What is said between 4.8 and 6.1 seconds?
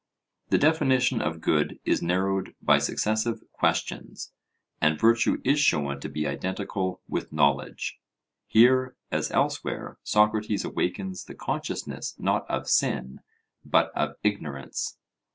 and virtue is shown to